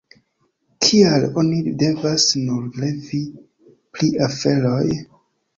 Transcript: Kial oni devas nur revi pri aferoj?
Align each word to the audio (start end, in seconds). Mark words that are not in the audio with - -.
Kial 0.85 1.25
oni 1.41 1.59
devas 1.83 2.25
nur 2.47 2.65
revi 2.85 3.21
pri 3.77 4.11
aferoj? 4.31 4.85